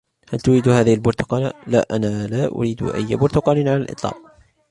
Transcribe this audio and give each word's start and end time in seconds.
"هل 0.33 0.39
تريد 0.39 0.69
هذهِ 0.69 0.93
البرتقالة 0.93 1.53
؟""لا, 1.67 1.87
أنا 1.91 2.27
لا 2.27 2.47
أريد 2.47 2.83
أي 2.83 3.15
برتقال 3.15 3.57
على 3.67 3.75
الإطلاق." 3.77 4.17